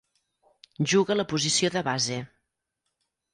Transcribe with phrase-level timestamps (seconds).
[0.93, 2.19] Juga la posició de base.